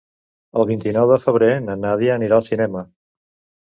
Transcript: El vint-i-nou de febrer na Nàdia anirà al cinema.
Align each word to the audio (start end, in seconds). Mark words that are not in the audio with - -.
El 0.61 0.65
vint-i-nou 0.69 1.13
de 1.13 1.19
febrer 1.27 1.53
na 1.69 1.79
Nàdia 1.85 2.19
anirà 2.19 2.43
al 2.43 2.51
cinema. 2.53 2.89